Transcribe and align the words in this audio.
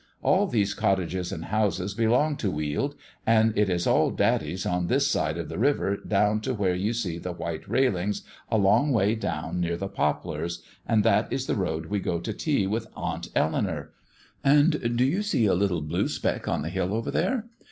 "All 0.23 0.47
these 0.47 0.73
cottages 0.73 1.31
and 1.31 1.45
houses 1.45 1.93
belong 1.93 2.35
to 2.37 2.49
Weald, 2.49 2.95
and 3.23 3.55
it 3.55 3.69
is 3.69 3.85
all 3.85 4.09
daddy's 4.09 4.65
on 4.65 4.87
this 4.87 5.05
side 5.07 5.37
of 5.37 5.47
the 5.47 5.59
river 5.59 5.95
down 5.97 6.41
to 6.41 6.55
where 6.55 6.73
you 6.73 6.91
see 6.91 7.19
the 7.19 7.33
white 7.33 7.67
railings 7.69 8.23
a 8.49 8.57
long 8.57 8.91
way 8.91 9.13
down 9.13 9.59
near 9.61 9.77
the 9.77 9.87
poplars, 9.87 10.63
and 10.87 11.03
that 11.03 11.31
is 11.31 11.45
the 11.45 11.53
road 11.53 11.85
we 11.85 11.99
go 11.99 12.19
to 12.19 12.33
tea 12.33 12.65
with 12.65 12.87
Aunt 12.95 13.29
Eleanour; 13.35 13.91
and 14.43 14.97
do 14.97 15.05
you 15.05 15.21
see 15.21 15.45
a 15.45 15.53
little 15.53 15.81
blue 15.81 16.07
speck 16.07 16.47
on 16.47 16.63
the 16.63 16.69
hill 16.69 16.95
over 16.95 17.11
there? 17.11 17.45